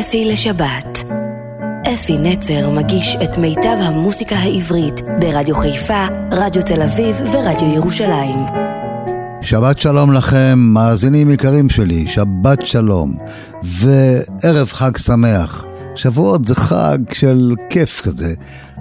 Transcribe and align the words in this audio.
אפי 0.00 0.24
לשבת. 0.24 1.04
אפי 1.94 2.18
נצר 2.18 2.70
מגיש 2.70 3.16
את 3.24 3.38
מיטב 3.38 3.76
המוסיקה 3.80 4.36
העברית 4.36 5.00
ברדיו 5.20 5.56
חיפה, 5.56 6.06
רדיו 6.32 6.62
תל 6.62 6.82
אביב 6.82 7.16
ורדיו 7.32 7.74
ירושלים. 7.74 8.38
שבת 9.42 9.78
שלום 9.78 10.12
לכם, 10.12 10.58
מאזינים 10.58 11.30
יקרים 11.30 11.70
שלי, 11.70 12.08
שבת 12.08 12.66
שלום, 12.66 13.18
וערב 13.62 14.68
חג 14.72 14.96
שמח. 14.96 15.64
שבועות 15.94 16.44
זה 16.44 16.54
חג 16.54 16.98
של 17.12 17.54
כיף 17.70 18.00
כזה, 18.00 18.34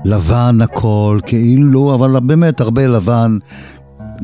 לבן 0.05 0.57
הכל, 0.61 1.19
כאילו, 1.25 1.95
אבל 1.95 2.19
באמת 2.19 2.61
הרבה 2.61 2.87
לבן, 2.87 3.37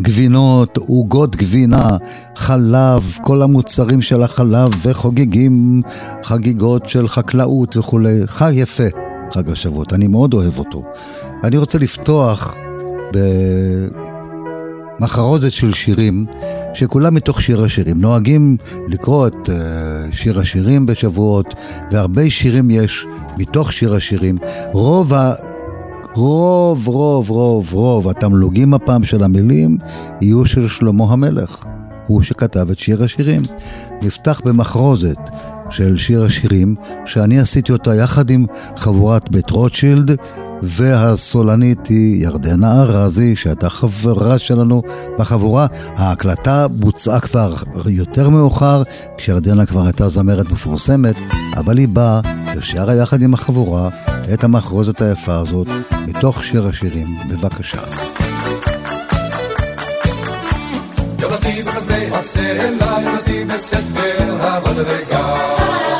גבינות, 0.02 0.78
עוגות 0.78 1.36
גבינה, 1.36 1.98
חלב, 2.36 3.18
כל 3.22 3.42
המוצרים 3.42 4.02
של 4.02 4.24
החלב 4.24 4.70
וחוגגים 4.82 5.82
חגיגות 6.24 6.90
של 6.90 7.08
חקלאות 7.08 7.78
וכולי. 7.78 8.20
חג 8.26 8.52
יפה, 8.56 8.84
חג 9.34 9.50
השבועות, 9.50 9.94
אני 9.94 10.08
מאוד 10.08 10.34
אוהב 10.34 10.60
אותו. 10.60 10.84
אני 11.44 11.58
רוצה 11.58 11.78
לפתוח 11.78 12.56
במחרוזת 15.00 15.52
של 15.52 15.74
שירים, 15.74 16.26
שכולם 16.74 17.14
מתוך 17.14 17.42
שיר 17.42 17.64
השירים. 17.64 18.02
נוהגים 18.02 18.58
לקרוא 18.88 19.28
את 19.28 19.50
uh, 19.50 19.52
שיר 20.12 20.40
השירים 20.40 20.86
בשבועות, 20.86 21.54
והרבה 21.92 22.30
שירים 22.30 22.72
יש 22.72 23.06
מתוך 23.38 23.74
שיר 23.74 23.96
השירים. 23.96 24.38
רוב 24.72 25.14
ה... 25.14 25.34
רוב, 26.16 26.88
רוב, 26.88 27.30
רוב, 27.30 27.74
רוב 27.74 28.10
התמלוגים 28.10 28.74
הפעם 28.74 29.04
של 29.04 29.24
המילים 29.24 29.78
יהיו 30.22 30.46
של 30.46 30.68
שלמה 30.68 31.04
המלך. 31.04 31.66
הוא 32.08 32.22
שכתב 32.22 32.72
את 32.72 32.80
שיר 32.80 33.04
השירים. 33.04 33.42
נפתח 34.02 34.42
במחרוזת 34.46 35.20
של 35.74 35.98
שיר 35.98 36.24
השירים, 36.24 36.76
שאני 37.06 37.40
עשיתי 37.40 37.72
אותה 37.72 37.96
יחד 37.96 38.30
עם 38.30 38.46
חבורת 38.78 39.30
בית 39.30 39.50
רוטשילד, 39.50 40.12
והסולנית 40.62 41.88
היא 41.88 42.24
ירדנה 42.24 42.82
ארזי, 42.82 43.36
שהייתה 43.36 43.70
חברה 43.70 44.40
שלנו 44.40 44.82
בחבורה. 45.20 45.68
ההקלטה 45.96 46.68
בוצעה 46.68 47.20
כבר 47.20 47.56
יותר 47.86 48.30
מאוחר, 48.30 48.84
כשירדנה 49.18 49.66
כבר 49.66 49.86
הייתה 49.86 50.10
זמרת 50.10 50.52
מפורסמת, 50.52 51.16
אבל 51.58 51.78
היא 51.78 51.88
באה 51.88 52.22
ושרה 52.58 52.96
יחד 52.96 53.22
עם 53.22 53.34
החבורה 53.34 53.90
את 54.34 54.44
המחרוזת 54.44 55.02
היפה 55.02 55.36
הזאת, 55.36 55.68
מתוך 56.08 56.44
שיר 56.44 56.68
השירים. 56.68 57.08
בבקשה. 57.30 58.33
בחדרי 62.10 62.20
הסלע, 62.20 63.02
יורתי 63.04 63.46
בסתר 63.46 64.38
המדרגה 64.42 65.93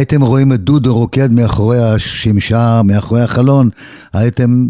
הייתם 0.00 0.22
רואים 0.22 0.52
את 0.52 0.60
דודו 0.60 0.94
רוקד 0.94 1.32
מאחורי 1.32 1.78
השמשה, 1.78 2.82
מאחורי 2.84 3.22
החלון, 3.22 3.70
הייתם 4.12 4.66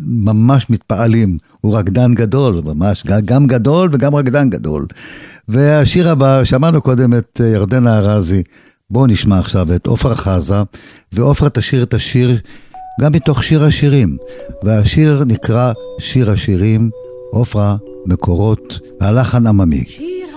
ממש 0.00 0.70
מתפעלים. 0.70 1.38
הוא 1.60 1.78
רקדן 1.78 2.14
גדול, 2.14 2.62
ממש, 2.64 3.04
גם 3.24 3.46
גדול 3.46 3.88
וגם 3.92 4.14
רקדן 4.14 4.50
גדול. 4.50 4.86
והשיר 5.48 6.08
הבא, 6.08 6.44
שמענו 6.44 6.80
קודם 6.80 7.14
את 7.14 7.40
ירדנה 7.52 7.98
ארזי, 7.98 8.42
בואו 8.90 9.06
נשמע 9.06 9.38
עכשיו 9.38 9.74
את 9.74 9.86
עופרה 9.86 10.14
חזה, 10.14 10.62
ועופרה 11.12 11.50
תשאיר 11.50 11.82
את 11.82 11.94
השיר 11.94 12.38
גם 13.00 13.12
מתוך 13.12 13.44
שיר 13.44 13.64
השירים. 13.64 14.16
והשיר 14.62 15.24
נקרא 15.24 15.72
שיר 15.98 16.30
השירים, 16.30 16.90
עופרה, 17.30 17.76
מקורות, 18.06 18.78
והלחן 19.00 19.46
עממי. 19.46 19.84
שיר 19.88 20.35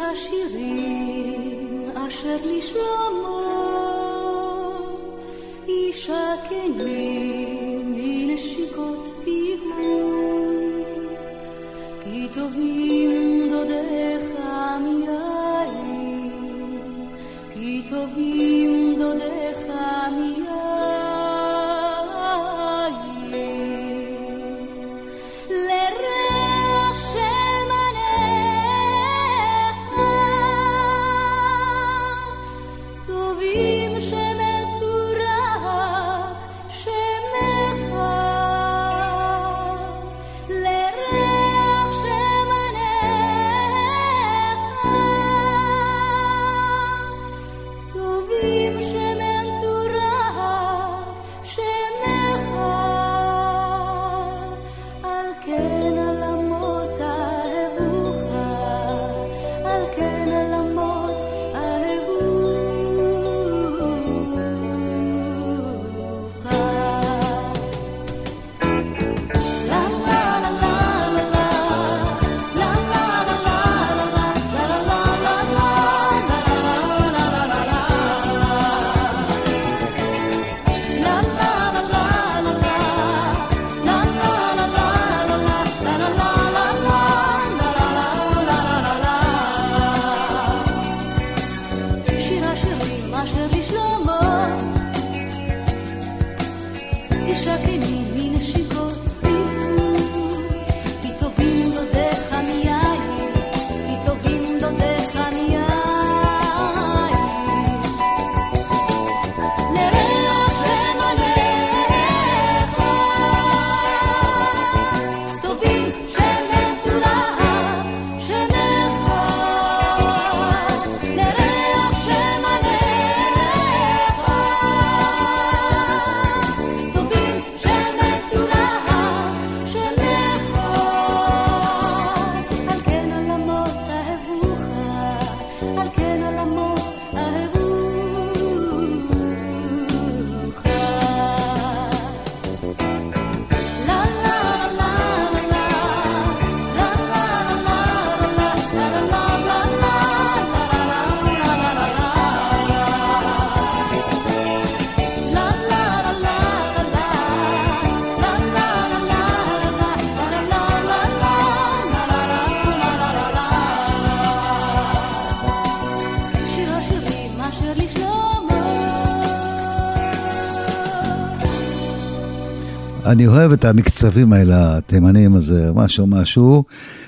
אני 173.10 173.28
אוהב 173.28 173.52
את 173.52 173.66
המקצבים 173.66 174.34
האלה, 174.34 174.78
התימנים 174.78 175.36
הזה, 175.36 175.72
משהו 175.76 176.08
משהו, 176.08 176.64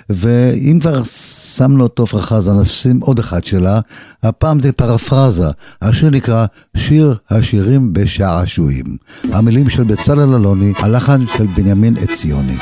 ואם 0.10 0.80
כבר 0.82 1.04
שמנו 1.56 1.86
את 1.86 2.00
עפרה 2.00 2.22
חזה, 2.22 2.54
נשים 2.54 3.00
עוד 3.00 3.20
אחד 3.20 3.44
שלה, 3.44 3.80
הפעם 4.24 4.60
זה 4.60 4.72
פרפרזה, 4.72 5.48
השיר 5.82 6.10
נקרא 6.10 6.46
שיר 6.78 7.16
השירים 7.30 7.94
בשעשועים. 7.94 8.98
המילים 9.32 9.70
של 9.70 9.84
בצלאל 9.84 10.36
אלוני, 10.36 10.74
הלחן 10.78 11.26
של 11.38 11.48
בנימין 11.56 11.96
עציוני. 11.98 12.58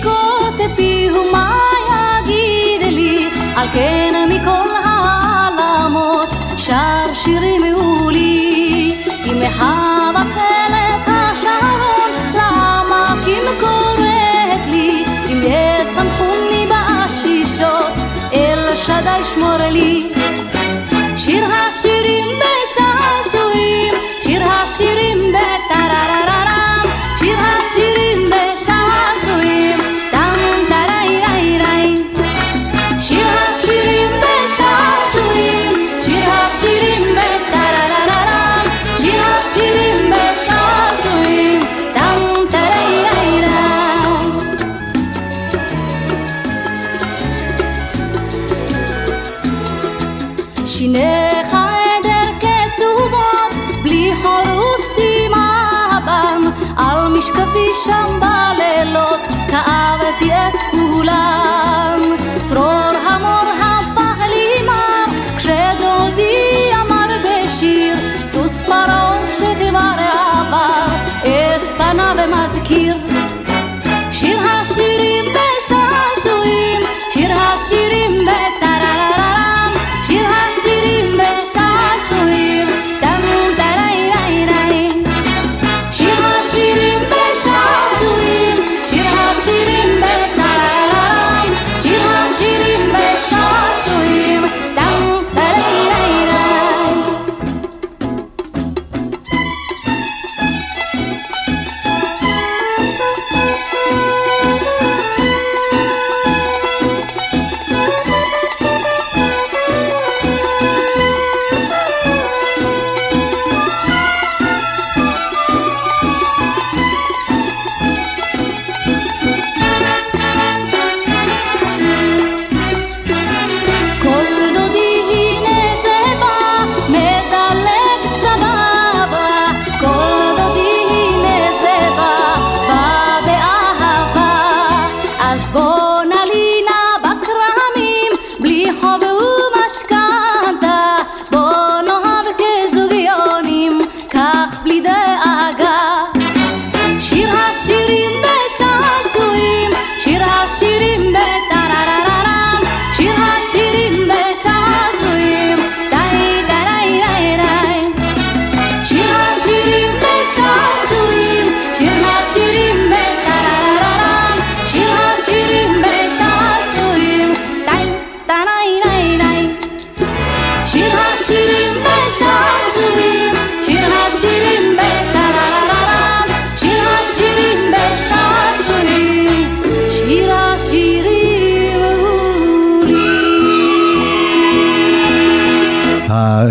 על 0.00 0.27
אל 18.78 18.84
שדי 18.84 19.24
שמור 19.34 19.56
לי. 19.70 20.06
שיר 21.16 21.44
השירים 21.44 21.97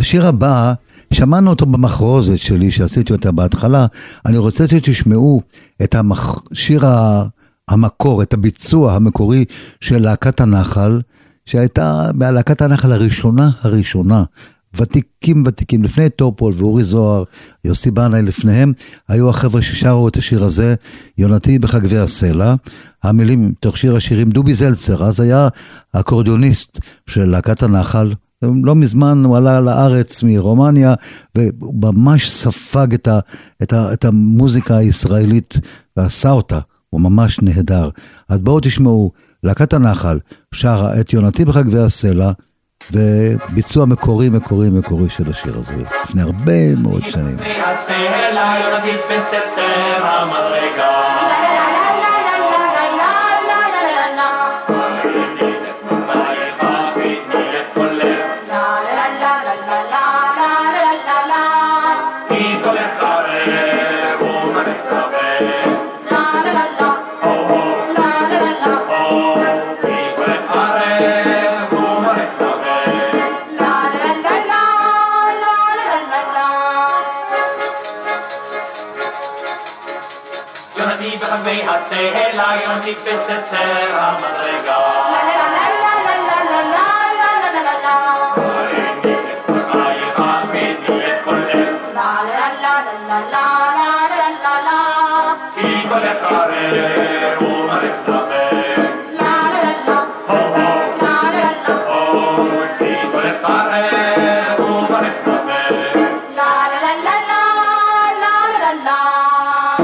השיר 0.07 0.27
הבא, 0.27 0.73
שמענו 1.13 1.49
אותו 1.49 1.65
במחרוזת 1.65 2.37
שלי 2.37 2.71
שעשיתי 2.71 3.13
אותה 3.13 3.31
בהתחלה, 3.31 3.85
אני 4.25 4.37
רוצה 4.37 4.67
שתשמעו 4.67 5.41
את 5.83 5.95
השיר 6.51 6.83
המקור, 7.67 8.21
את 8.21 8.33
הביצוע 8.33 8.93
המקורי 8.93 9.45
של 9.81 10.01
להקת 10.01 10.41
הנחל, 10.41 11.01
שהייתה 11.45 12.09
להקת 12.19 12.61
הנחל 12.61 12.91
הראשונה 12.91 13.49
הראשונה. 13.61 14.23
ותיקים 14.75 15.43
ותיקים, 15.45 15.83
לפני 15.83 16.09
טופול 16.09 16.53
ואורי 16.55 16.83
זוהר, 16.83 17.23
יוסי 17.65 17.91
בנאי 17.91 18.21
לפניהם, 18.21 18.73
היו 19.07 19.29
החבר'ה 19.29 19.61
ששרו 19.61 20.07
את 20.07 20.17
השיר 20.17 20.43
הזה, 20.43 20.75
יונתי 21.17 21.59
בחגבי 21.59 21.97
הסלע. 21.97 22.55
המילים, 23.03 23.53
תוך 23.59 23.77
שיר 23.77 23.95
השירים, 23.95 24.29
דובי 24.29 24.53
זלצר, 24.53 25.03
אז 25.03 25.19
היה 25.19 25.47
האקורדיוניסט 25.93 26.79
של 27.07 27.25
להקת 27.25 27.63
הנחל. 27.63 28.13
לא 28.41 28.75
מזמן 28.75 29.23
הוא 29.25 29.37
עלה 29.37 29.59
לארץ 29.59 30.23
מרומניה, 30.23 30.93
והוא 31.35 31.73
ממש 31.83 32.31
ספג 32.31 32.93
את, 32.93 33.07
ה, 33.07 33.19
את, 33.63 33.73
ה, 33.73 33.93
את 33.93 34.05
המוזיקה 34.05 34.77
הישראלית 34.77 35.55
ועשה 35.97 36.31
אותה. 36.31 36.59
הוא 36.89 37.01
ממש 37.01 37.41
נהדר. 37.41 37.89
אז 38.29 38.41
בואו 38.41 38.59
תשמעו, 38.59 39.11
להקת 39.43 39.73
הנחל 39.73 40.19
שרה 40.53 40.99
את 40.99 41.13
יונתי 41.13 41.45
בחגבי 41.45 41.79
הסלע, 41.79 42.31
וביצוע 42.91 43.85
מקורי, 43.85 44.29
מקורי, 44.29 44.69
מקורי 44.69 45.09
של 45.09 45.29
השיר 45.29 45.57
הזה, 45.57 45.73
לפני 46.03 46.21
הרבה 46.21 46.75
מאוד 46.75 47.05
שנים. 47.09 47.37
התהילה 81.97 82.51
יונית 82.65 82.97
בסתר 83.01 83.97
המדרגה. 83.99 84.77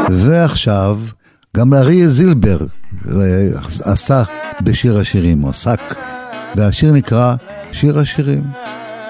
ועכשיו 0.09 0.97
גם 1.57 1.73
אריה 1.73 2.09
זילבר 2.09 2.57
אה, 3.07 3.49
עשה 3.83 4.23
בשיר 4.61 4.99
השירים, 4.99 5.41
הוא 5.41 5.49
עסק, 5.49 5.95
והשיר 6.55 6.91
נקרא 6.91 7.35
שיר 7.71 7.99
השירים. 7.99 8.43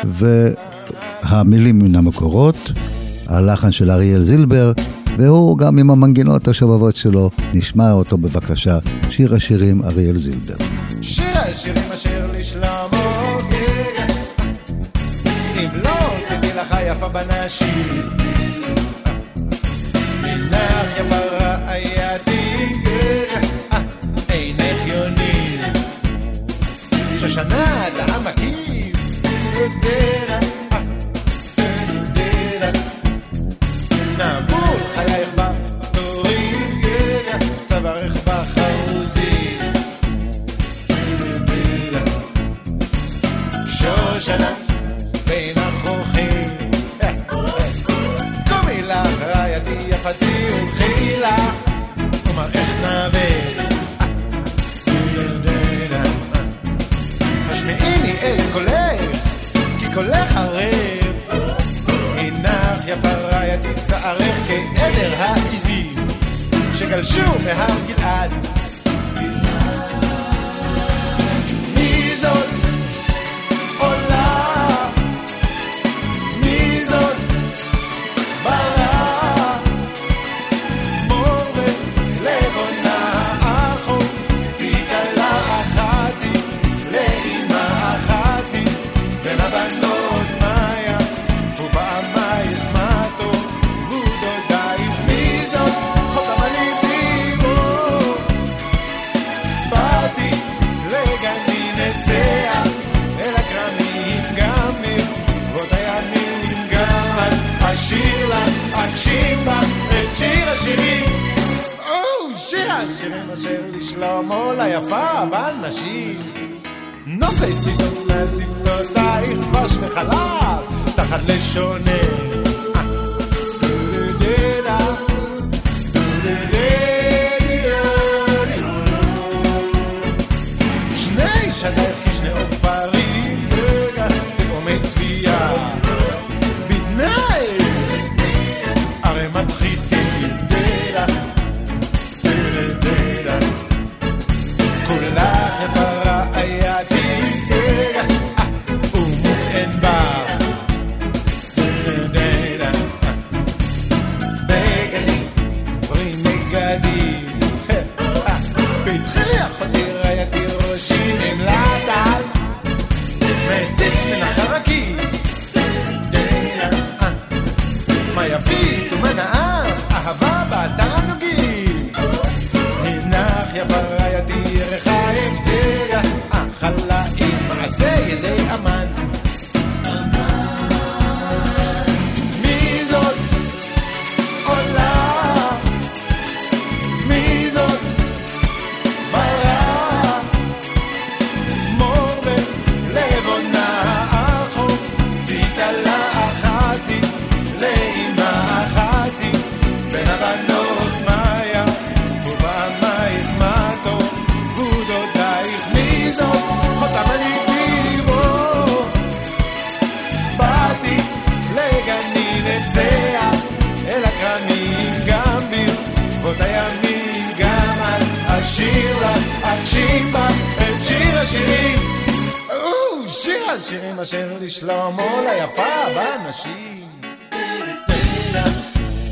והמילים 0.04 1.80
מן 1.80 1.96
המקורות, 1.96 2.72
הלחן 3.28 3.72
של 3.72 3.92
אריאל 3.92 4.24
זילבר, 4.24 4.72
והוא 5.18 5.58
גם 5.58 5.80
עם 5.80 5.90
המנגינות 5.90 6.48
השובבות 6.48 6.96
שלו, 6.96 7.30
נשמע 7.54 7.92
אותו 7.92 8.18
בבקשה, 8.18 8.78
שיר 9.10 9.36
השירים 9.36 9.84
אריאל 9.84 10.18
זילבר. 10.18 10.56
שיר 11.02 11.38
השירים 11.38 11.92
אשר 11.94 12.32
לשלמה 12.34 12.88
אם 15.60 15.70
לא 15.84 15.92
תדעי 16.30 16.52
לך 16.54 16.76
יפה 16.88 17.08
בנשים 17.08 18.03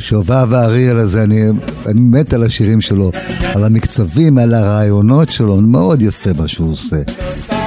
שובב 0.01 0.53
האריאל 0.53 0.97
הזה, 0.97 1.23
אני, 1.23 1.41
אני 1.85 2.01
מת 2.01 2.33
על 2.33 2.43
השירים 2.43 2.81
שלו, 2.81 3.11
על 3.55 3.63
המקצבים, 3.63 4.37
על 4.37 4.53
הרעיונות 4.53 5.31
שלו, 5.31 5.61
מאוד 5.61 6.01
יפה 6.01 6.29
מה 6.37 6.47
שהוא 6.47 6.71
עושה. 6.71 7.01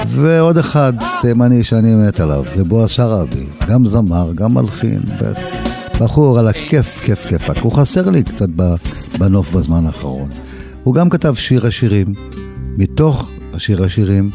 ועוד 0.06 0.58
אחד, 0.58 0.92
תימני 1.20 1.64
שאני 1.64 1.94
מת 1.94 2.20
עליו, 2.20 2.44
זה 2.56 2.64
בועז 2.64 2.90
שרעבי, 2.90 3.46
גם 3.68 3.86
זמר, 3.86 4.32
גם 4.34 4.54
מלחין, 4.54 5.00
בחור 6.00 6.38
על 6.38 6.48
הכיף, 6.48 7.00
כיף, 7.04 7.26
כיפק. 7.26 7.58
הוא 7.58 7.72
חסר 7.72 8.10
לי 8.10 8.22
קצת 8.22 8.48
בנוף 9.18 9.52
בזמן 9.52 9.86
האחרון. 9.86 10.28
הוא 10.84 10.94
גם 10.94 11.10
כתב 11.10 11.34
שיר 11.34 11.66
השירים, 11.66 12.06
מתוך 12.76 13.30
השיר 13.52 13.84
השירים 13.84 14.30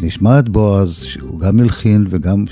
נשמע 0.00 0.38
את 0.38 0.48
בועז, 0.48 0.94
שהוא 0.94 1.40
גם 1.40 1.56
מלחין 1.56 2.06
וגם 2.10 2.44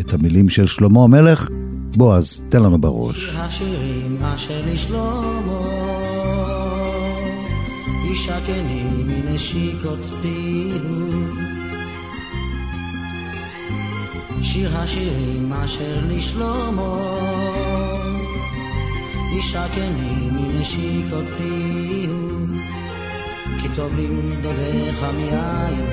את 0.00 0.14
המילים 0.14 0.48
של 0.48 0.66
שלמה 0.66 1.04
המלך. 1.04 1.48
בועז, 1.96 2.44
תן 2.48 2.62
לנו 2.62 2.78
בראש. 2.78 3.28
השירים 3.36 4.18
אשר 4.22 4.62
לשלמה, 4.66 5.60
ישקני 8.10 8.82
מנשיקות 8.84 9.98
פיהו. 10.22 11.12
שיר 14.42 14.78
השירים 14.78 15.52
אשר 15.52 16.00
לשלמה, 16.08 17.18
ישקני 19.38 20.28
מנשיקות 20.32 21.24
פיהו. 21.38 22.32
כי 23.62 23.68
טובים 23.76 24.34
דודיך 24.42 25.06
מיין, 25.16 25.86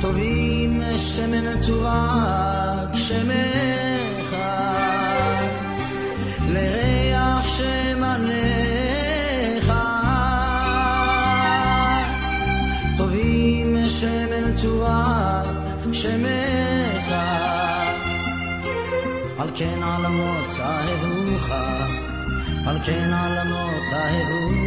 טובים 0.00 0.82
שמן 0.98 1.60
תורק 1.66 2.96
שמך. 2.96 4.36
לריח 6.48 7.48
שמניך. 7.48 8.40
טובים 12.96 13.76
שמן 13.88 14.56
תורק 14.62 15.46
שמך. 15.92 17.14
על 19.38 19.48
כן 19.56 19.82
עלמות 19.82 20.58
אהבוך 22.80 22.88
על 22.88 23.04
כן 23.04 23.12
עלמות 23.12 24.59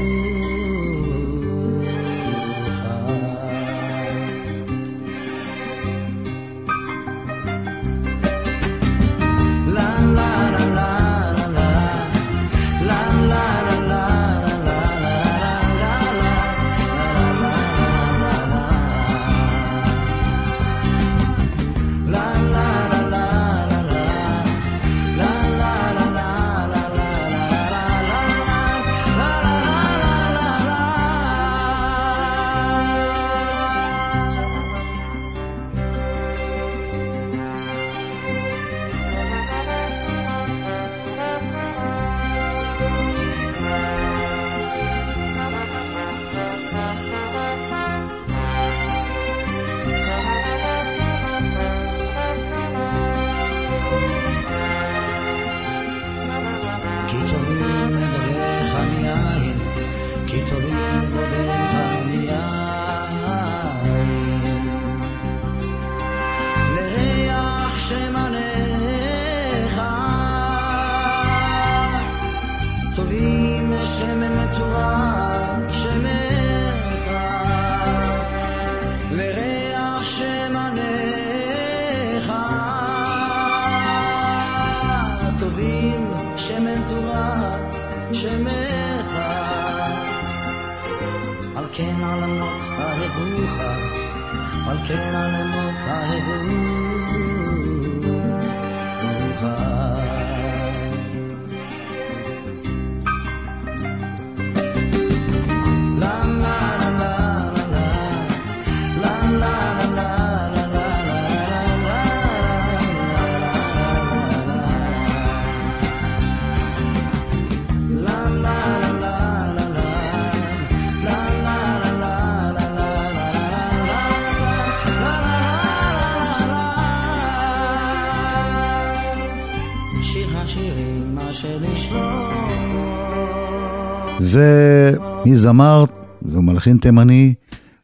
ומזמר 134.34 135.86
ומלחין 136.22 136.78
תימני 136.78 137.34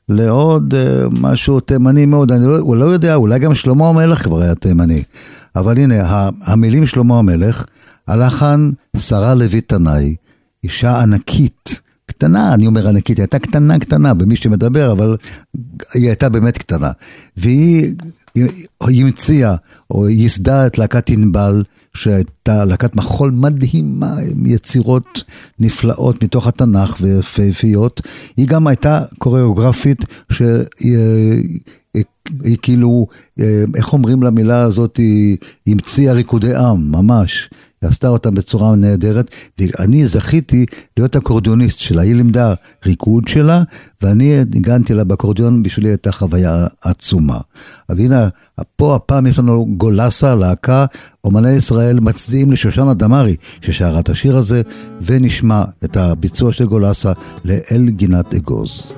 לעוד 0.09 0.73
uh, 0.73 0.77
משהו 1.12 1.59
תימני 1.59 2.05
מאוד, 2.05 2.31
אני 2.31 2.45
לא, 2.45 2.57
הוא 2.57 2.75
לא 2.75 2.85
יודע, 2.85 3.15
אולי 3.15 3.39
גם 3.39 3.55
שלמה 3.55 3.89
המלך 3.89 4.23
כבר 4.23 4.41
היה 4.41 4.55
תימני. 4.55 5.03
אבל 5.55 5.77
הנה, 5.77 6.29
המילים 6.41 6.88
שלמה 6.88 7.19
המלך, 7.19 7.65
הלחן 8.07 8.69
שרה 8.97 9.33
לוי 9.33 9.62
תנאי, 9.62 10.15
אישה 10.63 11.01
ענקית, 11.01 11.81
קטנה, 12.05 12.53
אני 12.53 12.67
אומר 12.67 12.88
ענקית, 12.88 13.17
היא 13.17 13.23
הייתה 13.23 13.39
קטנה 13.39 13.79
קטנה 13.79 14.13
במי 14.13 14.35
שמדבר, 14.35 14.91
אבל 14.91 15.17
היא 15.93 16.07
הייתה 16.07 16.29
באמת 16.29 16.57
קטנה. 16.57 16.91
והיא 17.38 17.93
המציאה 18.81 19.55
או 19.91 20.09
ייסדה 20.09 20.67
את 20.67 20.77
להקת 20.77 21.09
ענבל, 21.09 21.63
שהייתה 21.93 22.65
להקת 22.65 22.95
מחול 22.95 23.31
מדהימה, 23.31 24.17
עם 24.31 24.45
יצירות 24.45 25.23
נפלאות 25.59 26.23
מתוך 26.23 26.47
התנ"ך 26.47 26.97
ויפהפיות. 27.01 28.01
היא 28.37 28.47
גם 28.47 28.67
הייתה 28.67 29.01
קוריאוגרפית 29.17 30.05
שהיא 30.31 30.97
היא 32.43 32.57
כאילו, 32.61 33.07
איך 33.75 33.93
אומרים 33.93 34.23
למילה 34.23 34.61
הזאת, 34.61 34.97
היא 34.97 35.37
המציאה 35.67 36.13
ריקודי 36.13 36.55
עם, 36.55 36.91
ממש. 36.91 37.49
היא 37.81 37.89
עשתה 37.89 38.07
אותם 38.07 38.35
בצורה 38.35 38.75
נהדרת, 38.75 39.31
ואני 39.59 40.07
זכיתי 40.07 40.65
להיות 40.97 41.15
אקורדיוניסט 41.15 41.79
שלה, 41.79 42.01
היא 42.01 42.15
לימדה 42.15 42.53
ריקוד 42.85 43.27
שלה, 43.27 43.63
ואני 44.01 44.39
ניגנתי 44.53 44.93
לה 44.93 45.03
באקורדיון, 45.03 45.63
בשבילי 45.63 45.89
הייתה 45.89 46.11
חוויה 46.11 46.67
עצומה. 46.81 47.37
אבל 47.89 47.99
הנה, 47.99 48.27
פה 48.75 48.95
הפעם 48.95 49.27
יש 49.27 49.39
לנו 49.39 49.67
גולסה, 49.77 50.35
להקה, 50.35 50.85
אומני 51.23 51.51
ישראל 51.51 51.99
מצדיעים 51.99 52.51
לשושנה 52.51 52.93
דמארי, 52.93 53.35
ששרה 53.61 53.99
את 53.99 54.09
השיר 54.09 54.37
הזה, 54.37 54.61
ונשמע 55.01 55.63
את 55.83 55.97
הביצוע 55.97 56.51
של 56.51 56.65
גולסה 56.65 57.11
לאל 57.45 57.89
גינת 57.89 58.33
אגוז. 58.33 58.93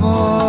for 0.00 0.39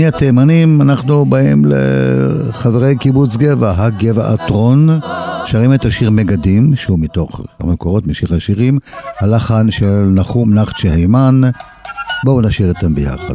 ומהתימנים 0.00 0.82
אנחנו 0.82 1.26
באים 1.26 1.64
לחברי 1.64 2.96
קיבוץ 2.96 3.36
גבע, 3.36 3.74
הגבעתרון, 3.76 4.88
שרים 5.46 5.74
את 5.74 5.84
השיר 5.84 6.10
מגדים, 6.10 6.76
שהוא 6.76 6.98
מתוך 6.98 7.40
המקורות, 7.60 8.06
משיר 8.06 8.34
השירים, 8.34 8.78
הלחן 9.20 9.70
של 9.70 10.10
נחום 10.14 10.54
נחצ'ה 10.54 10.92
הימן. 10.92 11.40
בואו 12.24 12.40
נשאיר 12.40 12.68
אותם 12.68 12.94
ביחד. 12.94 13.34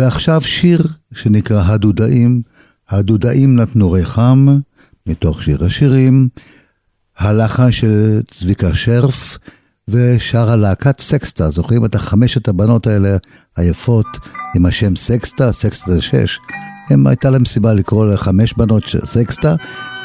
ועכשיו 0.00 0.40
שיר 0.40 0.88
שנקרא 1.12 1.62
הדודאים, 1.66 2.42
הדודאים 2.88 3.56
נתנו 3.56 3.90
ריחם, 3.90 4.46
מתוך 5.06 5.42
שיר 5.42 5.64
השירים, 5.64 6.28
הלחן 7.18 7.72
של 7.72 8.20
צביקה 8.30 8.74
שרף, 8.74 9.38
ושרה 9.88 10.56
להקת 10.56 11.00
סקסטה, 11.00 11.50
זוכרים 11.50 11.84
את 11.84 11.94
החמשת 11.94 12.48
הבנות 12.48 12.86
האלה 12.86 13.16
היפות 13.56 14.06
עם 14.56 14.66
השם 14.66 14.96
סקסטה, 14.96 15.52
סקסטה 15.52 15.90
זה 15.90 16.00
שש, 16.00 16.38
הם 16.90 17.06
הייתה 17.06 17.30
להם 17.30 17.44
סיבה 17.44 17.72
לקרוא 17.72 18.06
לחמש 18.06 18.52
בנות 18.52 18.84
סקסטה, 19.04 19.54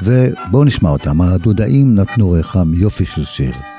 ובואו 0.04 0.64
נשמע 0.64 0.90
אותם, 0.90 1.22
הדודאים 1.22 1.96
נתנו 1.96 2.32
ריחם, 2.32 2.74
יופי 2.74 3.06
של 3.06 3.26
שיר. 3.26 3.75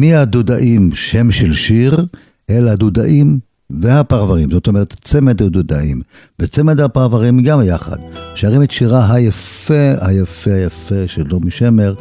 מהדודאים 0.00 0.90
שם 0.94 1.30
של 1.30 1.52
שיר, 1.52 2.06
אל 2.50 2.68
הדודאים 2.68 3.38
והפרברים, 3.70 4.50
זאת 4.50 4.66
אומרת 4.66 4.94
צמד 5.00 5.42
הדודאים 5.42 6.00
וצמד 6.38 6.80
הפרברים 6.80 7.42
גם 7.42 7.60
יחד, 7.62 7.96
שרים 8.34 8.62
את 8.62 8.70
שירה 8.70 9.14
היפה, 9.14 9.90
היפה, 10.00 10.50
היפה 10.50 10.94
של 11.06 11.24
נעמי 11.32 11.50
שמר, 11.50 11.94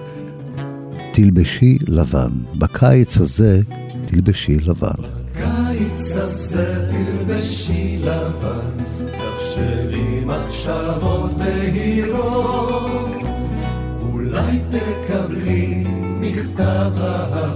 תלבשי 1.13 1.77
לבן. 1.87 2.29
בקיץ 2.55 3.17
הזה 3.17 3.61
תלבשי 4.05 4.57
לבן. 4.59 5.03
בקיץ 5.33 6.15
הזה 6.15 6.91
תלבשי 6.91 7.99
לבן, 8.01 8.83
תחשבי 9.11 10.25
מחשבות 10.25 11.37
בהירות, 11.37 13.11
אולי 14.01 14.59
תקבלי 14.69 15.83
מכתב 16.19 16.91
אהבה, 16.97 17.46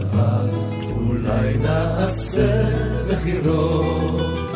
נעשה 2.11 2.63
בחירות. 3.07 4.51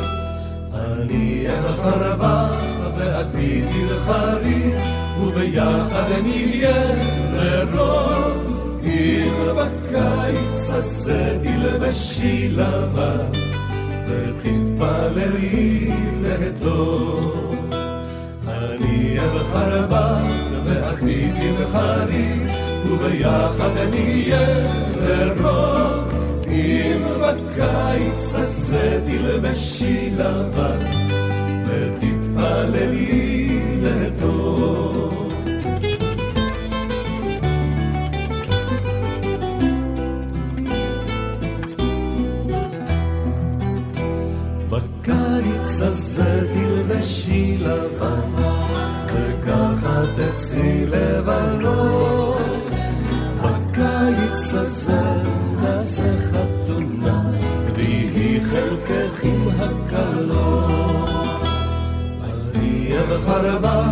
אני 0.74 1.46
אבחר 1.50 2.16
בך 2.16 2.98
ואת 2.98 3.32
בי 3.32 3.62
תבחרי, 3.62 4.74
וביחד 5.20 6.10
נהיה 6.24 6.84
לרוב. 7.34 8.54
אם 8.84 9.34
בקיץ 9.56 10.70
הזה 10.70 11.40
תלבשי 11.44 12.50
לבן, 12.50 13.40
ותתפללי 14.08 15.92
לטוב. 16.22 17.56
אני 18.48 19.18
אבחר 19.20 19.88
בך 19.88 20.60
ואת 20.66 21.04
בי 21.04 21.32
תבחרי, 21.32 22.34
וביחד 22.86 23.78
נהיה 23.90 24.48
לרוב. 24.98 25.95
אם 26.56 27.02
בקיץ 27.22 28.34
הזה 28.36 29.02
תלבשי 29.06 30.10
לבן, 30.18 30.80
ותתפללי 31.68 33.60
לטוב. 33.82 35.34
בקיץ 44.70 45.82
הזה 45.82 46.48
תלבשי 46.54 47.58
לבן, 47.60 48.44
וככה 49.14 50.02
תצאי 50.16 50.86
לבנות. 50.86 52.65
הדרכים 59.26 59.50
הקלות. 59.60 61.10
אריה 62.24 63.02
וחרבך 63.10 63.88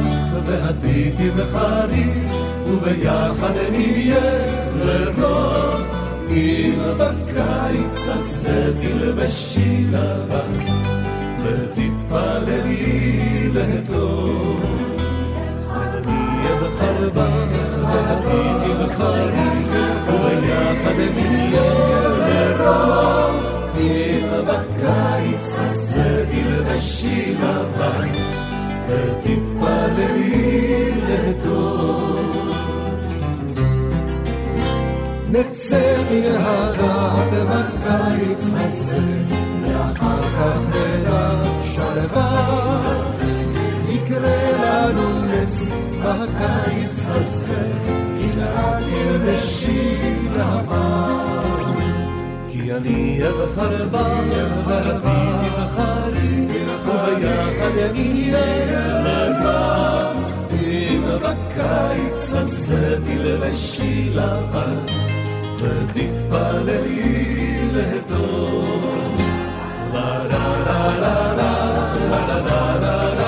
והטיטי 0.45 1.29
וחריף, 1.35 2.33
וביחד 2.67 3.53
נהיה 3.71 4.21
לרוב. 4.75 5.81
אם 6.29 6.79
בקיץ 6.97 8.07
הזה 8.07 8.73
תלבשי 8.81 9.85
לבן, 9.89 10.59
ותתפללי 11.43 12.69
לטוב. 13.53 14.61
אריה 15.69 16.55
וחרבך 16.61 17.77
והטיטי 17.83 18.71
וחריף, 18.79 20.07
וביחד 20.07 20.99
נהיה 21.15 21.63
לרוב. 22.27 23.52
אם 23.77 24.27
בקיץ 24.47 25.57
הזה 25.59 26.25
תלבשי 26.31 27.35
לבן, 27.35 28.07
ותתפללי 28.87 30.21
לטוב. 31.09 32.23
נצא 35.29 35.95
מן 36.11 36.23
הדעת 36.35 37.33
בקיץ 37.49 38.53
הזה, 38.55 38.97
ואחר 39.63 40.21
כך 40.21 40.59
נדע 40.69 41.43
שלווה. 41.61 42.83
יקרה 43.89 44.51
לנו 44.51 45.25
נס 45.25 45.85
בקיץ 45.99 47.07
הזה, 47.09 47.67
אם 48.19 48.39
רק 48.55 48.83
תלבשי 48.83 49.97
לבן. 50.35 51.22
אני 52.77 53.19
אבחר 53.27 53.85
בך, 53.85 54.67
ורבי 54.67 55.23
תבחרי, 55.41 56.47
וביחד 56.85 57.93
נהיה 57.93 58.45
לבן. 58.99 60.17
אם 60.51 61.03
בקיץ 61.21 62.33
הזה 62.33 62.97
תלבשי 63.05 64.09
לבן, 64.13 64.75
ותתפללי 65.57 67.25
לטוב. 67.73 69.17
לה 69.93 70.23
לה 70.23 70.55
לה 70.65 70.97
לה 70.97 71.35
לה 71.35 72.27
לה 72.27 72.77
לה 72.79 72.79
לה 72.79 73.23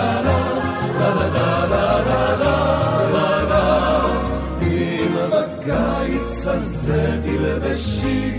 הזה 6.48 7.22
תלבשי 7.24 8.35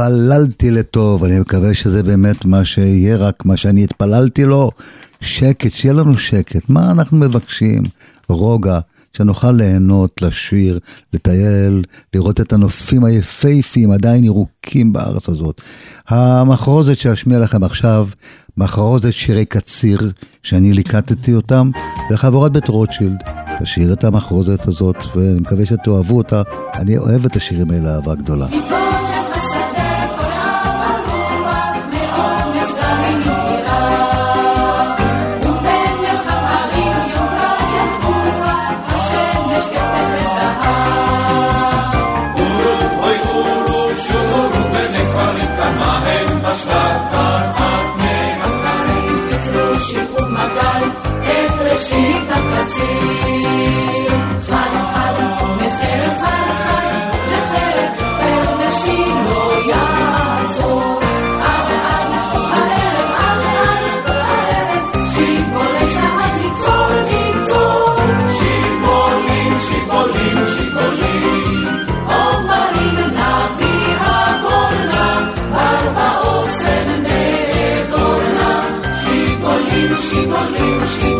התפללתי 0.00 0.70
לטוב, 0.70 1.24
אני 1.24 1.40
מקווה 1.40 1.74
שזה 1.74 2.02
באמת 2.02 2.44
מה 2.44 2.64
שיהיה, 2.64 3.16
רק 3.16 3.44
מה 3.44 3.56
שאני 3.56 3.84
התפללתי 3.84 4.44
לו, 4.44 4.70
שקט, 5.20 5.70
שיהיה 5.70 5.94
לנו 5.94 6.18
שקט. 6.18 6.62
מה 6.68 6.90
אנחנו 6.90 7.16
מבקשים? 7.16 7.82
רוגע, 8.28 8.78
שנוכל 9.16 9.52
ליהנות, 9.52 10.22
לשיר, 10.22 10.78
לטייל, 11.12 11.82
לראות 12.14 12.40
את 12.40 12.52
הנופים 12.52 13.04
היפהפיים, 13.04 13.90
עדיין 13.90 14.24
ירוקים 14.24 14.92
בארץ 14.92 15.28
הזאת. 15.28 15.60
המחרוזת 16.08 16.98
שאשמיע 16.98 17.38
לכם 17.38 17.64
עכשיו, 17.64 18.08
מחרוזת 18.56 19.12
שירי 19.12 19.44
קציר, 19.44 20.12
שאני 20.42 20.72
ליקטתי 20.72 21.34
אותם, 21.34 21.70
וחבורת 22.10 22.52
בית 22.52 22.68
רוטשילד. 22.68 23.22
תשאיר 23.60 23.92
את 23.92 24.04
המחרוזת 24.04 24.68
הזאת, 24.68 24.96
ואני 25.16 25.40
מקווה 25.40 25.66
שתאהבו 25.66 26.16
אותה. 26.16 26.42
אני 26.74 26.98
אוהב 26.98 27.24
את 27.24 27.36
השירים 27.36 27.70
האלה 27.70 27.94
אהבה 27.94 28.14
גדולה. 28.14 28.79
She 80.10 80.26
won't 80.26 80.52
leave, 80.52 80.88
she 80.88 81.14
won't. 81.14 81.19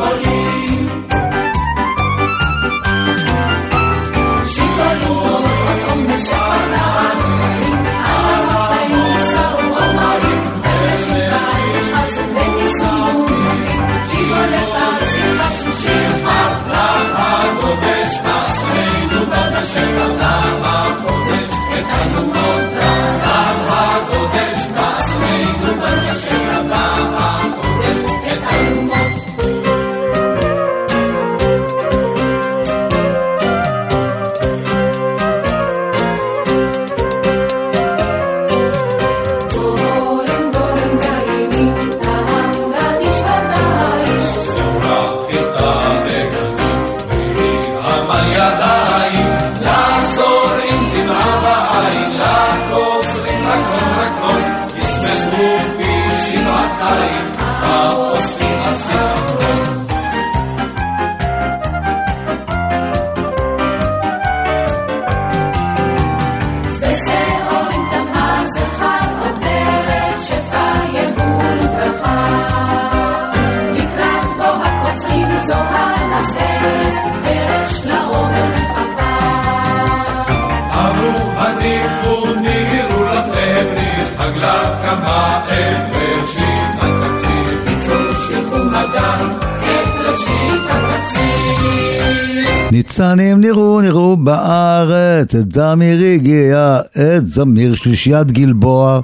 ניצנים 92.81 93.41
נראו, 93.41 93.81
נראו 93.81 94.16
בארץ, 94.16 95.35
את 95.35 95.53
זמיר 95.53 96.05
הגיע, 96.05 96.78
את 96.97 97.28
זמיר 97.28 97.74
שלישיית 97.74 98.33
גלבוע, 98.33 99.01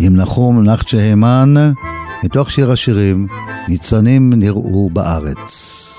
עם 0.00 0.16
נחום 0.16 0.62
נחצ'ה 0.62 0.98
הימן, 0.98 1.54
מתוך 2.24 2.50
שיר 2.50 2.72
השירים, 2.72 3.26
ניצנים 3.68 4.32
נראו 4.36 4.90
בארץ. 4.92 5.97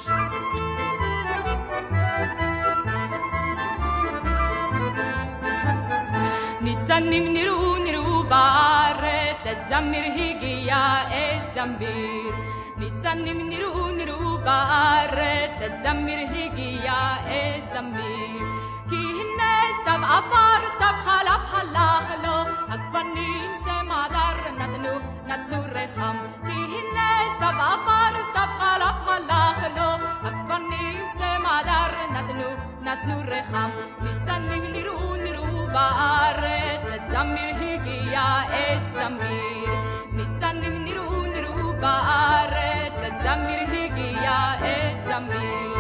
נתנו, 25.29 25.61
רחם. 25.71 26.17
כי 26.45 26.51
הנה 26.51 27.09
סתיו 27.35 27.55
עבר, 27.71 28.13
סתיו 28.29 28.47
חלף 28.57 29.07
הלך 29.07 29.77
לו, 29.77 30.05
הגוונים 30.27 31.05
שמדר 31.17 31.91
נתנו, 32.11 32.49
נתנו 32.81 33.21
רחם. 33.27 33.69
ניצנים 34.01 34.63
נראו 34.71 35.15
נראו 35.15 35.67
בארץ, 35.67 37.01
זמיר 37.11 37.55
הגיע 37.55 38.21
את 38.49 38.81
זמיר. 38.95 39.69
ניצנים 40.11 40.83
נראו 40.83 41.21
נראו 41.21 41.73
בארץ, 41.81 42.93
זמיר 43.21 43.61
הגיע 43.83 44.53
את 44.59 45.07
זמיר. 45.07 45.73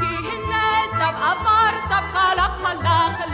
כי 0.00 0.28
הנה 0.28 0.62
סתיו 0.88 1.16
עבר, 1.16 1.72
סתיו 1.84 2.04
חלף 2.12 2.64
הלך 2.64 3.20
לו, 3.20 3.31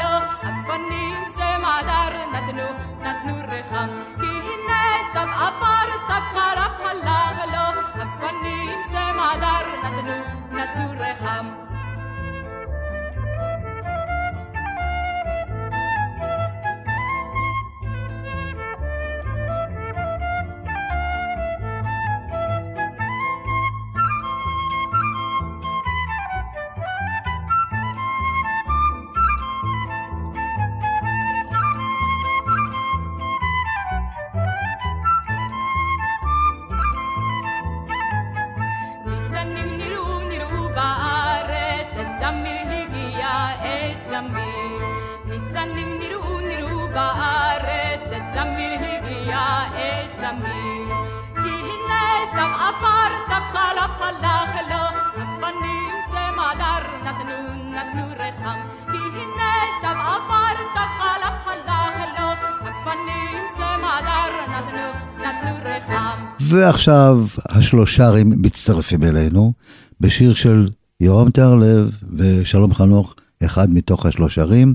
ועכשיו 66.78 67.26
השלושרים 67.48 68.32
מצטרפים 68.36 69.02
אלינו 69.02 69.52
בשיר 70.00 70.34
של 70.34 70.68
יורם 71.00 71.30
תיארלב 71.30 71.98
ושלום 72.16 72.74
חנוך, 72.74 73.14
אחד 73.44 73.70
מתוך 73.70 74.06
השלושרים. 74.06 74.74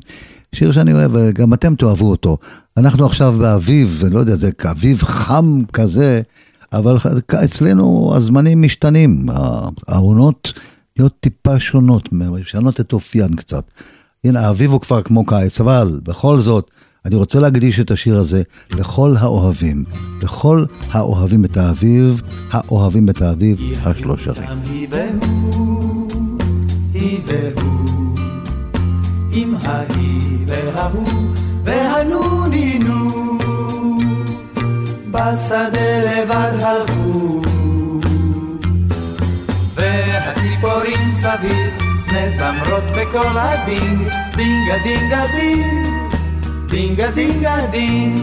שיר 0.55 0.71
שאני 0.71 0.93
אוהב, 0.93 1.11
גם 1.33 1.53
אתם 1.53 1.75
תאהבו 1.75 2.11
אותו. 2.11 2.37
אנחנו 2.77 3.05
עכשיו 3.05 3.35
באביב, 3.39 4.01
אני 4.05 4.13
לא 4.13 4.19
יודע, 4.19 4.35
זה 4.35 4.49
אביב 4.71 5.03
חם 5.03 5.63
כזה, 5.73 6.21
אבל 6.73 6.97
אצלנו 7.43 8.13
הזמנים 8.15 8.61
משתנים, 8.61 9.25
העונות 9.87 10.53
להיות 10.97 11.13
טיפה 11.19 11.59
שונות, 11.59 12.13
משנות 12.13 12.79
את 12.79 12.93
אופיין 12.93 13.35
קצת. 13.35 13.71
הנה, 14.23 14.47
האביב 14.47 14.71
הוא 14.71 14.81
כבר 14.81 15.01
כמו 15.01 15.25
קיץ, 15.25 15.61
אבל 15.61 15.99
בכל 16.03 16.39
זאת, 16.39 16.71
אני 17.05 17.15
רוצה 17.15 17.39
להקדיש 17.39 17.79
את 17.79 17.91
השיר 17.91 18.19
הזה 18.19 18.43
לכל 18.71 19.15
האוהבים, 19.19 19.83
לכל 20.21 20.65
האוהבים 20.91 21.45
את 21.45 21.57
האביב, 21.57 22.21
האוהבים 22.51 23.09
את 23.09 23.21
האביב, 23.21 23.59
השלושרים. 23.83 24.49
עם 29.31 29.55
ההיא 29.63 30.37
וההוא, 30.47 31.07
והנונינו, 31.63 33.09
בשדה 35.11 35.99
לבד 35.99 36.53
הלכו, 36.61 37.41
והציפורים 39.75 41.15
סביב 41.21 41.73
מזמרות 42.07 42.83
בקול 42.95 43.37
הדינג, 43.37 44.09
דינגה 44.35 44.77
דינגה 44.83 45.25
דינג. 45.35 46.02
דינגה 46.73 47.11
דינגה 47.11 47.57
דינג 47.71 48.19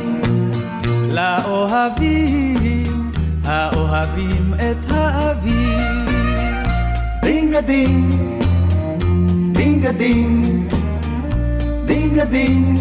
לאוהבים, 1.13 2.81
האוהבים 3.45 4.55
את 4.55 4.91
האביב. 4.91 5.81
דינגה 7.23 7.61
דינג, 7.61 8.15
דינגה 9.53 9.93
דינג, 9.93 10.73
דינגה 11.87 12.25
דינג, 12.25 12.79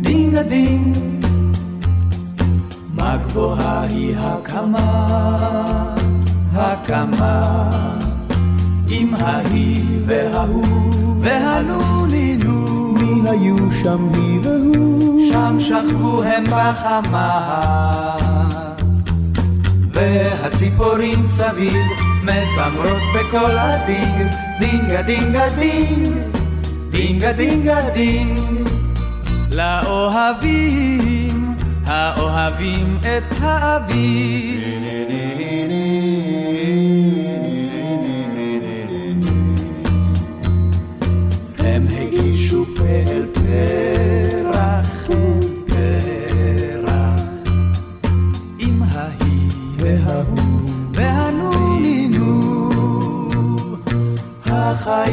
דינגה 0.00 0.42
דינג. 0.42 0.96
מה 2.94 3.16
גבוהה 3.16 3.82
היא 3.82 4.16
הקמה, 4.16 5.06
הקמה, 6.54 7.70
עם 8.88 9.14
ההיי 9.14 9.84
וההו 10.06 10.66
והנונינו. 11.20 12.53
היו 13.26 13.56
שם 13.82 14.08
היא 14.14 14.40
והוא. 14.42 15.32
שם 15.32 15.56
שכבו 15.60 16.22
הם 16.22 16.44
בחמה. 16.44 18.16
והציפורים 19.92 21.26
סביב 21.26 21.86
מזמרות 22.22 23.02
בקול 23.14 23.58
הדינג, 23.58 24.34
דינגה 24.60 25.02
דינגה 25.02 25.48
דינג, 25.48 26.08
דינגה 26.90 27.32
דינגה 27.32 27.90
דינג. 27.94 28.68
לאוהבים, 29.52 31.54
האוהבים 31.86 32.98
את 33.00 33.34
האביב. 33.40 34.34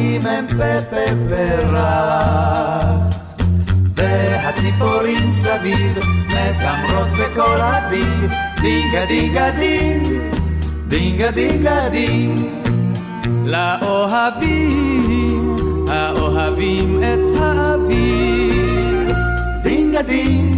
החיים 0.02 0.26
הם 0.26 0.48
פה 0.48 0.82
פה 0.90 1.06
פרח, 1.30 1.76
וה... 3.98 4.50
הציפורים 4.50 5.32
סביב 5.32 5.98
מזמרות 6.28 7.10
בקול 7.20 7.62
הדין, 7.62 8.30
דינגה 8.62 9.06
דינגה 9.06 9.52
דין, 9.52 10.04
דינגה 10.88 11.32
דינגה 11.32 11.90
דין. 11.90 12.36
לאוהבים, 13.46 15.56
האוהבים 15.90 17.00
את 17.04 17.42
האוויר, 17.42 19.16
דינגה 19.64 20.02
דין, 20.02 20.52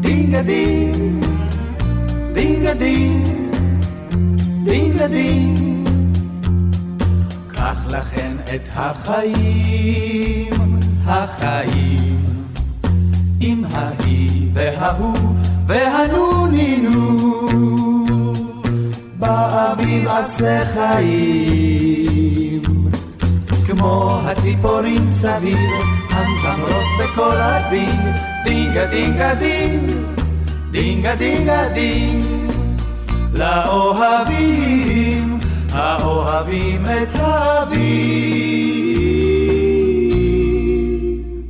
דינגה 0.00 0.42
דין, 0.42 1.20
דינגה 2.34 2.74
דין, 2.74 3.22
דינגה 4.64 5.08
דין. 5.08 5.67
קח 7.58 7.78
לכן 7.88 8.36
את 8.54 8.60
החיים, 8.74 10.52
החיים, 11.06 12.22
עם 13.40 13.64
ההיא 13.72 14.50
וההוא 14.54 15.18
והנונינו. 15.66 17.48
באביב 19.18 20.08
עשה 20.08 20.64
חיים, 20.74 22.62
כמו 23.66 24.20
הציפורים 24.24 25.10
סביב, 25.10 25.58
המזמרות 26.10 26.86
בקול 27.00 27.36
הדין, 27.36 28.00
דינגה 28.44 28.86
דינגה 28.86 29.34
דין, 29.34 29.86
דינגה 30.70 31.14
דינגה 31.14 31.68
דין, 31.68 32.48
לאוהבים, 33.34 35.37
האוהבים 35.78 36.82
את 36.86 37.08
האביב. 37.14 38.38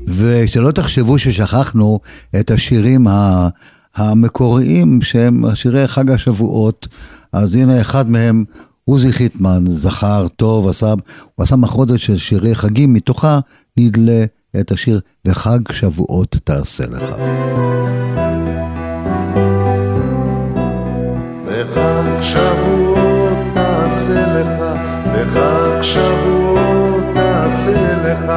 ושלא 0.09 0.70
תחשבו 0.70 1.18
ששכחנו 1.18 2.01
את 2.41 2.51
השירים 2.51 3.09
ה... 3.09 3.49
המקוריים 3.99 5.03
שהם 5.03 5.55
שירי 5.55 5.89
חג 5.89 6.11
השבועות, 6.11 6.89
אז 7.33 7.55
הנה 7.55 7.81
אחד 7.81 8.11
מהם, 8.11 8.45
עוזי 8.85 9.12
חיטמן, 9.12 9.64
זכר 9.66 10.26
טוב, 10.37 10.68
עשה, 10.68 10.91
הוא 11.35 11.43
עשה 11.43 11.57
מחרודת 11.57 12.01
של 12.01 12.16
שירי 12.16 12.55
חגים, 12.55 12.93
מתוכה 12.93 13.41
נדלה 13.76 14.24
את 14.61 14.70
השיר 14.70 15.01
וחג 15.24 15.72
שבועות 15.72 16.37
תעשה 16.45 16.85
לך. 16.87 17.11
וחג 21.47 22.22
שבועות 22.22 22.98
וחג 25.27 25.83
שבועות 25.83 27.05
תעשה 27.14 27.97
לך, 28.05 28.33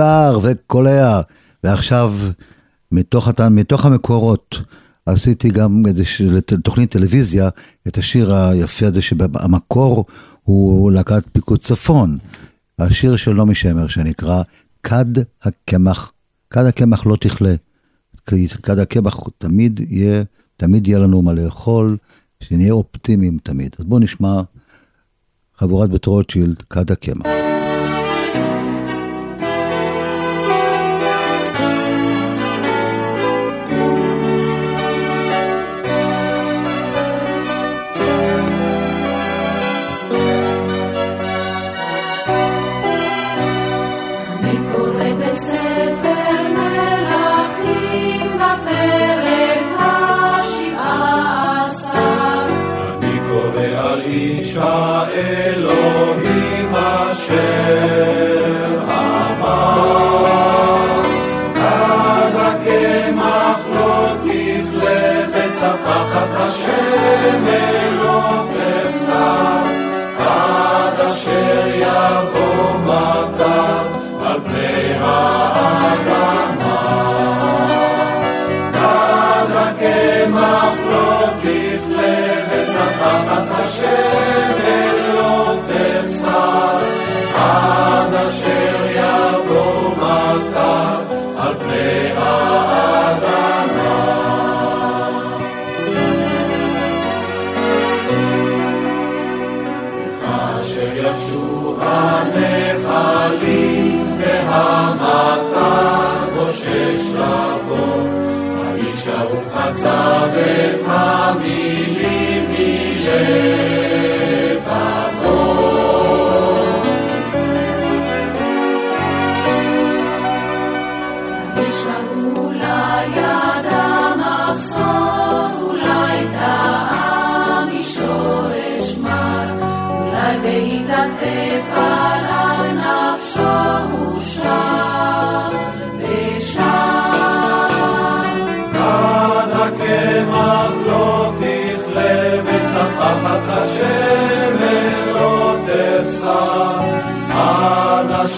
קצר 0.00 0.38
וקולע, 0.42 1.20
ועכשיו 1.64 2.14
מתוך, 2.92 3.28
מתוך 3.50 3.86
המקורות 3.86 4.58
עשיתי 5.06 5.48
גם 5.48 5.82
איזה 5.86 6.04
ש- 6.04 6.20
לת- 6.20 6.52
תוכנית 6.52 6.90
טלוויזיה, 6.90 7.48
את 7.88 7.98
השיר 7.98 8.34
היפה 8.34 8.86
הזה 8.86 9.02
שבמקור 9.02 10.04
הוא 10.42 10.92
להקת 10.92 11.22
פיקוד 11.32 11.60
צפון. 11.60 12.18
השיר 12.78 13.16
של 13.16 13.34
נעמי 13.34 13.54
שמר 13.54 13.88
שנקרא 13.88 14.42
כד 14.82 15.04
הקמח, 15.42 16.12
כד 16.50 16.64
הקמח 16.64 17.06
לא 17.06 17.16
תכלה. 17.16 17.54
כד 18.62 18.78
הקמח 18.78 19.20
תמיד 19.38 19.80
יהיה, 19.88 20.22
תמיד 20.56 20.86
יהיה 20.86 20.98
לנו 20.98 21.22
מה 21.22 21.32
לאכול, 21.32 21.96
שנהיה 22.40 22.72
אופטימיים 22.72 23.38
תמיד. 23.42 23.76
אז 23.78 23.84
בואו 23.84 24.00
נשמע 24.00 24.40
חבורת 25.56 25.90
בית 25.90 26.06
רוטשילד, 26.06 26.62
כד 26.70 26.90
הקמח. 26.90 27.26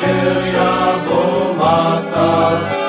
אשר 0.02 0.46
יבוא 0.46 1.56
מטר 1.58 2.81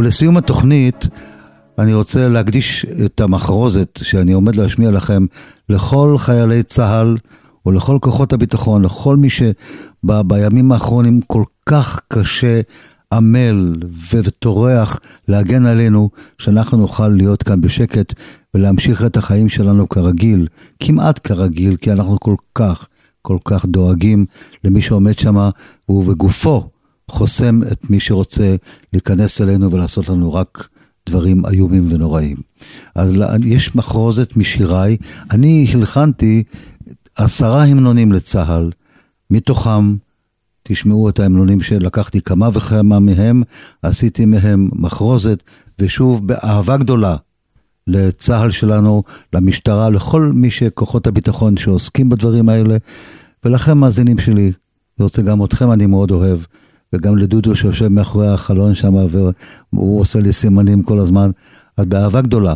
ולסיום 0.00 0.36
התוכנית, 0.36 1.08
אני 1.78 1.94
רוצה 1.94 2.28
להקדיש 2.28 2.86
את 3.04 3.20
המחרוזת 3.20 3.98
שאני 4.02 4.32
עומד 4.32 4.56
להשמיע 4.56 4.90
לכם 4.90 5.26
לכל 5.68 6.14
חיילי 6.18 6.62
צה"ל 6.62 7.16
ולכל 7.66 7.98
כוחות 8.00 8.32
הביטחון, 8.32 8.84
לכל 8.84 9.16
מי 9.16 9.28
שבימים 9.30 10.72
האחרונים 10.72 11.20
כל 11.26 11.42
כך 11.66 12.00
קשה, 12.08 12.60
עמל 13.12 13.76
וטורח 14.12 15.00
להגן 15.28 15.66
עלינו, 15.66 16.10
שאנחנו 16.38 16.78
נוכל 16.78 17.08
להיות 17.08 17.42
כאן 17.42 17.60
בשקט 17.60 18.14
ולהמשיך 18.54 19.04
את 19.04 19.16
החיים 19.16 19.48
שלנו 19.48 19.88
כרגיל, 19.88 20.46
כמעט 20.80 21.20
כרגיל, 21.28 21.76
כי 21.76 21.92
אנחנו 21.92 22.20
כל 22.20 22.36
כך, 22.54 22.88
כל 23.22 23.38
כך 23.44 23.66
דואגים 23.66 24.26
למי 24.64 24.82
שעומד 24.82 25.18
שם, 25.18 25.50
והוא 25.88 26.04
בגופו 26.04 26.68
חוסם 27.10 27.60
את 27.72 27.90
מי 27.90 28.00
שרוצה 28.00 28.56
להיכנס 28.92 29.40
אלינו 29.40 29.70
ולעשות 29.70 30.08
לנו 30.08 30.34
רק 30.34 30.68
דברים 31.08 31.46
איומים 31.46 31.86
ונוראים. 31.88 32.36
אז 32.94 33.12
יש 33.44 33.74
מחרוזת 33.76 34.36
משיריי, 34.36 34.96
אני 35.30 35.66
הלחנתי 35.74 36.42
עשרה 37.16 37.64
המנונים 37.64 38.12
לצה"ל, 38.12 38.70
מתוכם 39.30 39.96
תשמעו 40.62 41.08
את 41.08 41.20
ההמנונים 41.20 41.60
שלקחתי 41.60 42.20
כמה 42.20 42.48
וכמה 42.52 42.98
מהם, 42.98 43.42
עשיתי 43.82 44.24
מהם 44.24 44.68
מחרוזת, 44.72 45.42
ושוב 45.78 46.26
באהבה 46.26 46.76
גדולה 46.76 47.16
לצה"ל 47.86 48.50
שלנו, 48.50 49.02
למשטרה, 49.32 49.88
לכל 49.88 50.32
מי 50.34 50.50
שכוחות 50.50 51.06
הביטחון 51.06 51.56
שעוסקים 51.56 52.08
בדברים 52.08 52.48
האלה, 52.48 52.76
ולכם 53.44 53.78
מאזינים 53.78 54.18
שלי, 54.18 54.52
אני 54.98 55.04
רוצה 55.04 55.22
גם 55.22 55.44
אתכם 55.44 55.72
אני 55.72 55.86
מאוד 55.86 56.10
אוהב. 56.10 56.38
וגם 56.92 57.16
לדודו 57.16 57.56
שיושב 57.56 57.88
מאחורי 57.88 58.28
החלון 58.28 58.74
שם, 58.74 58.94
והוא 58.94 60.00
עושה 60.00 60.20
לי 60.20 60.32
סימנים 60.32 60.82
כל 60.82 60.98
הזמן. 60.98 61.30
אז 61.76 61.84
באהבה 61.86 62.20
גדולה, 62.20 62.54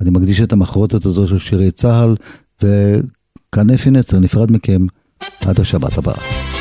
אני 0.00 0.10
מקדיש 0.10 0.40
את 0.40 0.52
המחרותת 0.52 1.06
הזאת 1.06 1.28
של 1.28 1.38
שירי 1.38 1.70
צה"ל, 1.70 2.16
וכאן 2.62 3.70
אפי 3.70 3.90
נצר 3.90 4.18
נפרד 4.18 4.52
מכם 4.52 4.86
עד 5.46 5.60
השבת 5.60 5.98
הבאה. 5.98 6.51